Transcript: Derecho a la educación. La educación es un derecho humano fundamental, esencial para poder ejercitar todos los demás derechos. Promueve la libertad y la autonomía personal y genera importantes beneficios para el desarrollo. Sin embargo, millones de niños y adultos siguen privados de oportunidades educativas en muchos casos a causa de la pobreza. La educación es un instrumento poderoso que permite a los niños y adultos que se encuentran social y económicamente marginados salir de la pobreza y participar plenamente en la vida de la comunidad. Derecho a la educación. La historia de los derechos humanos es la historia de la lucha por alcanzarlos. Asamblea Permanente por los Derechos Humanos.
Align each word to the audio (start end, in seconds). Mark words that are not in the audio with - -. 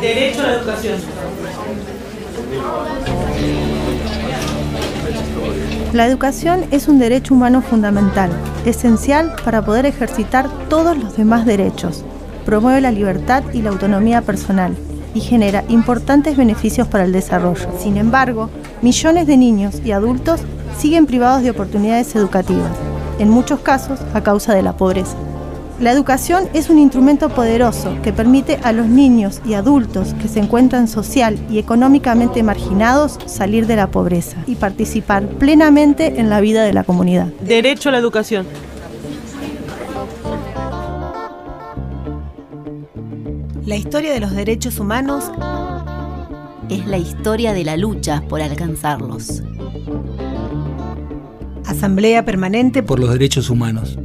Derecho 0.00 0.42
a 0.42 0.46
la 0.46 0.54
educación. 0.54 1.00
La 5.92 6.06
educación 6.06 6.64
es 6.70 6.88
un 6.88 6.98
derecho 6.98 7.34
humano 7.34 7.62
fundamental, 7.62 8.30
esencial 8.64 9.34
para 9.44 9.64
poder 9.64 9.86
ejercitar 9.86 10.48
todos 10.68 10.96
los 10.96 11.16
demás 11.16 11.44
derechos. 11.44 12.04
Promueve 12.46 12.80
la 12.80 12.92
libertad 12.92 13.42
y 13.52 13.62
la 13.62 13.70
autonomía 13.70 14.22
personal 14.22 14.76
y 15.14 15.20
genera 15.20 15.64
importantes 15.68 16.36
beneficios 16.36 16.86
para 16.86 17.04
el 17.04 17.12
desarrollo. 17.12 17.68
Sin 17.78 17.96
embargo, 17.96 18.50
millones 18.82 19.26
de 19.26 19.36
niños 19.36 19.82
y 19.84 19.92
adultos 19.92 20.40
siguen 20.78 21.06
privados 21.06 21.42
de 21.42 21.50
oportunidades 21.50 22.14
educativas 22.14 22.89
en 23.20 23.28
muchos 23.28 23.60
casos 23.60 24.00
a 24.14 24.22
causa 24.22 24.54
de 24.54 24.62
la 24.62 24.76
pobreza. 24.76 25.16
La 25.80 25.92
educación 25.92 26.48
es 26.52 26.68
un 26.68 26.78
instrumento 26.78 27.30
poderoso 27.30 27.96
que 28.02 28.12
permite 28.12 28.58
a 28.64 28.72
los 28.72 28.86
niños 28.86 29.40
y 29.46 29.54
adultos 29.54 30.12
que 30.20 30.28
se 30.28 30.40
encuentran 30.40 30.88
social 30.88 31.38
y 31.50 31.58
económicamente 31.58 32.42
marginados 32.42 33.18
salir 33.24 33.66
de 33.66 33.76
la 33.76 33.90
pobreza 33.90 34.36
y 34.46 34.56
participar 34.56 35.26
plenamente 35.26 36.20
en 36.20 36.28
la 36.28 36.40
vida 36.40 36.64
de 36.64 36.74
la 36.74 36.84
comunidad. 36.84 37.28
Derecho 37.40 37.88
a 37.88 37.92
la 37.92 37.98
educación. 37.98 38.46
La 43.64 43.76
historia 43.76 44.12
de 44.12 44.20
los 44.20 44.32
derechos 44.32 44.80
humanos 44.80 45.30
es 46.68 46.86
la 46.86 46.98
historia 46.98 47.52
de 47.52 47.64
la 47.64 47.76
lucha 47.76 48.22
por 48.28 48.42
alcanzarlos. 48.42 49.42
Asamblea 51.80 52.26
Permanente 52.26 52.82
por 52.82 53.00
los 53.00 53.10
Derechos 53.10 53.48
Humanos. 53.48 53.96